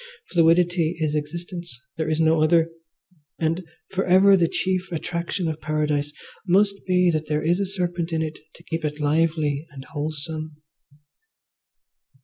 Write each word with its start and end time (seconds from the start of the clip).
Fluidity 0.31 0.97
is 0.99 1.13
existence, 1.13 1.79
there 1.95 2.09
is 2.09 2.19
no 2.19 2.41
other, 2.41 2.71
and 3.37 3.63
for 3.91 4.03
ever 4.03 4.35
the 4.35 4.47
chief 4.47 4.91
attraction 4.91 5.47
of 5.47 5.61
Paradise 5.61 6.11
must 6.47 6.83
be 6.87 7.11
that 7.11 7.27
there 7.27 7.43
is 7.43 7.59
a 7.59 7.67
serpent 7.67 8.11
in 8.11 8.23
it 8.23 8.39
to 8.55 8.63
keep 8.63 8.83
it 8.83 8.99
lively 8.99 9.67
and 9.69 9.85
wholesome. 9.85 10.55